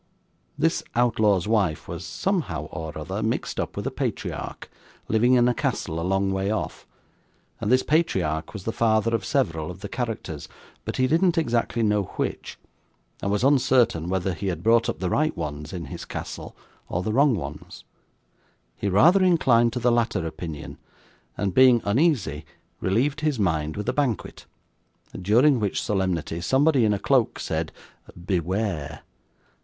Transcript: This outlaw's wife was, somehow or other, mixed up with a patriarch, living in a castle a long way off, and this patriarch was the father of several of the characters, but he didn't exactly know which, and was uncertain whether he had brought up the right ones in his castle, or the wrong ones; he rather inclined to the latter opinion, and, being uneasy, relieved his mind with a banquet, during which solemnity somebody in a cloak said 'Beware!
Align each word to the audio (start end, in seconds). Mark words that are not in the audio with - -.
This 0.57 0.81
outlaw's 0.95 1.47
wife 1.47 1.87
was, 1.87 2.03
somehow 2.03 2.63
or 2.71 2.97
other, 2.97 3.21
mixed 3.21 3.59
up 3.59 3.77
with 3.77 3.85
a 3.85 3.91
patriarch, 3.91 4.67
living 5.07 5.35
in 5.35 5.47
a 5.47 5.53
castle 5.53 5.99
a 5.99 6.01
long 6.01 6.31
way 6.31 6.49
off, 6.49 6.87
and 7.59 7.71
this 7.71 7.83
patriarch 7.83 8.51
was 8.51 8.63
the 8.63 8.71
father 8.71 9.13
of 9.13 9.23
several 9.23 9.69
of 9.69 9.81
the 9.81 9.87
characters, 9.87 10.47
but 10.85 10.97
he 10.97 11.05
didn't 11.05 11.37
exactly 11.37 11.83
know 11.83 12.01
which, 12.15 12.57
and 13.21 13.29
was 13.29 13.43
uncertain 13.43 14.09
whether 14.09 14.33
he 14.33 14.47
had 14.47 14.63
brought 14.63 14.89
up 14.89 14.97
the 14.97 15.09
right 15.11 15.37
ones 15.37 15.71
in 15.71 15.85
his 15.85 16.03
castle, 16.03 16.55
or 16.89 17.03
the 17.03 17.13
wrong 17.13 17.35
ones; 17.35 17.83
he 18.75 18.89
rather 18.89 19.23
inclined 19.23 19.71
to 19.71 19.79
the 19.79 19.91
latter 19.91 20.25
opinion, 20.25 20.79
and, 21.37 21.53
being 21.53 21.79
uneasy, 21.85 22.43
relieved 22.79 23.21
his 23.21 23.37
mind 23.37 23.77
with 23.77 23.87
a 23.87 23.93
banquet, 23.93 24.47
during 25.21 25.59
which 25.59 25.79
solemnity 25.79 26.41
somebody 26.41 26.85
in 26.85 26.93
a 26.95 26.97
cloak 26.97 27.37
said 27.37 27.71
'Beware! 28.25 29.01